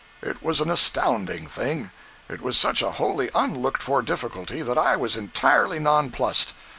[0.23, 1.91] It was an astounding thing;
[2.27, 6.55] it was such a wholly unlooked for difficulty, that I was entirely nonplussed.